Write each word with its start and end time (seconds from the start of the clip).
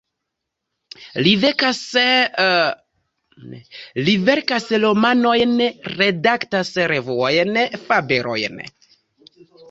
Li 4.05 4.13
verkas 4.29 4.63
romanojn, 4.85 5.53
redaktas 5.99 6.71
revuojn, 6.93 7.61
fabelojn. 7.91 8.57